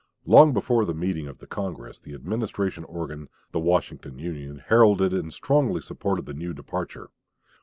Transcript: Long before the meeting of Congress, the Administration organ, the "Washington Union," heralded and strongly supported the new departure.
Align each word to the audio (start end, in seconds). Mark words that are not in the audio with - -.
Long 0.25 0.51
before 0.51 0.83
the 0.85 0.95
meeting 0.95 1.27
of 1.27 1.39
Congress, 1.49 1.99
the 1.99 2.15
Administration 2.15 2.83
organ, 2.85 3.29
the 3.51 3.59
"Washington 3.59 4.17
Union," 4.17 4.57
heralded 4.57 5.13
and 5.13 5.31
strongly 5.31 5.79
supported 5.79 6.25
the 6.25 6.33
new 6.33 6.53
departure. 6.53 7.11